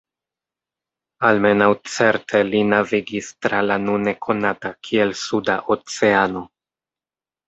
Almenaŭ 1.27 1.65
certe 1.95 2.39
li 2.47 2.61
navigis 2.69 3.27
tra 3.47 3.59
la 3.65 3.77
nune 3.83 4.13
konata 4.27 4.71
kiel 4.89 5.13
Suda 5.25 5.59
Oceano. 5.77 6.43